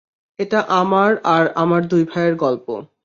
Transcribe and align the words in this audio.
এটা 0.39 0.59
আমার 0.71 1.11
আর 1.27 1.45
আমার 1.55 1.81
দুই 1.87 2.03
ভাইয়ের 2.05 2.35
গল্প। 2.35 2.67